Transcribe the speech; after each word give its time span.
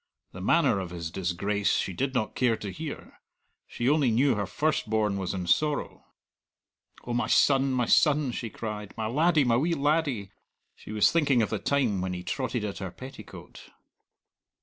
The 0.31 0.41
manner 0.41 0.79
of 0.79 0.89
his 0.89 1.11
disgrace 1.11 1.77
she 1.77 1.93
did 1.93 2.15
not 2.15 2.33
care 2.33 2.57
to 2.57 2.71
hear; 2.71 3.19
she 3.67 3.87
only 3.87 4.09
knew 4.09 4.33
her 4.33 4.47
first 4.47 4.89
born 4.89 5.15
was 5.15 5.35
in 5.35 5.45
sorrow. 5.45 6.05
"Oh, 7.05 7.13
my 7.13 7.27
son, 7.27 7.71
my 7.71 7.85
son," 7.85 8.31
she 8.31 8.49
cried; 8.49 8.95
"my 8.97 9.05
laddie, 9.05 9.43
my 9.43 9.57
wee 9.57 9.75
laddie!" 9.75 10.31
She 10.75 10.91
was 10.91 11.11
thinking 11.11 11.43
of 11.43 11.51
the 11.51 11.59
time 11.59 12.01
when 12.01 12.13
he 12.13 12.23
trotted 12.23 12.65
at 12.65 12.79
her 12.79 12.89
petticoat. 12.89 13.69